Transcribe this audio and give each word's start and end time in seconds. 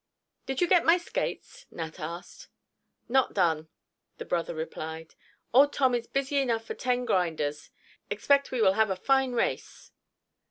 "Did 0.47 0.61
you 0.61 0.67
get 0.67 0.83
my 0.83 0.97
skates?" 0.97 1.67
Nat 1.69 1.99
asked. 1.99 2.47
"Not 3.07 3.35
done," 3.35 3.69
the 4.17 4.25
brother 4.25 4.55
replied. 4.55 5.13
"Old 5.53 5.73
Tom 5.73 5.93
is 5.93 6.07
busy 6.07 6.37
enough 6.39 6.65
for 6.65 6.73
ten 6.73 7.05
grinders. 7.05 7.69
Expect 8.09 8.49
we 8.49 8.63
will 8.63 8.73
have 8.73 8.89
a 8.89 8.95
fine 8.95 9.33
race." 9.33 9.91